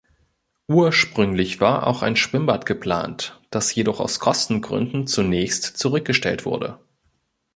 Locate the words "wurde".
6.43-6.79